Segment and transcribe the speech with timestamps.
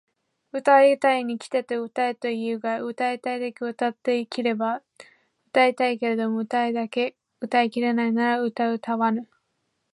[0.51, 4.81] 歌うたいが歌うたいに来て歌うたえと言うが歌うたいが歌うたうだけうたい切れば
[5.49, 9.27] 歌うたうけれども歌うたいだけ歌うたい切れないから歌うたわぬ！？